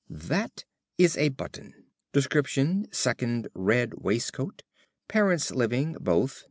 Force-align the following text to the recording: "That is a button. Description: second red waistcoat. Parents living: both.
"That 0.09 0.65
is 0.97 1.15
a 1.15 1.29
button. 1.29 1.75
Description: 2.11 2.87
second 2.91 3.49
red 3.53 3.93
waistcoat. 3.97 4.63
Parents 5.07 5.51
living: 5.51 5.93
both. 6.01 6.39